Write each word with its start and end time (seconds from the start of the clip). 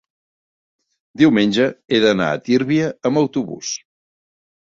diumenge 1.21 1.67
he 1.93 1.99
d'anar 2.05 2.31
a 2.31 2.39
Tírvia 2.47 2.87
amb 3.11 3.21
autobús. 3.23 3.71